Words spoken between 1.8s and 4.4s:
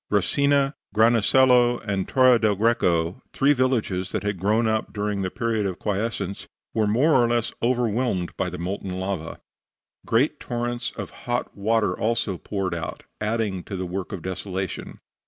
and Torre del Greco, three villages that had